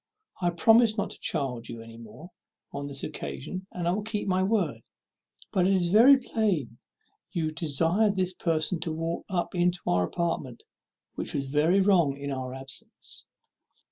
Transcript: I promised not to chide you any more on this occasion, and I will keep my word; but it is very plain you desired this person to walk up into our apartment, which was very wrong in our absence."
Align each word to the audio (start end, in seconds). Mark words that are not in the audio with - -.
I 0.41 0.49
promised 0.49 0.97
not 0.97 1.11
to 1.11 1.19
chide 1.19 1.69
you 1.69 1.79
any 1.83 1.97
more 1.99 2.31
on 2.71 2.87
this 2.87 3.03
occasion, 3.03 3.67
and 3.71 3.87
I 3.87 3.91
will 3.91 4.01
keep 4.01 4.27
my 4.27 4.41
word; 4.41 4.81
but 5.53 5.67
it 5.67 5.73
is 5.73 5.89
very 5.89 6.17
plain 6.17 6.79
you 7.31 7.51
desired 7.51 8.15
this 8.15 8.33
person 8.33 8.79
to 8.79 8.91
walk 8.91 9.25
up 9.29 9.53
into 9.53 9.77
our 9.85 10.03
apartment, 10.03 10.63
which 11.13 11.35
was 11.35 11.51
very 11.51 11.81
wrong 11.81 12.17
in 12.17 12.31
our 12.31 12.51
absence." 12.51 13.25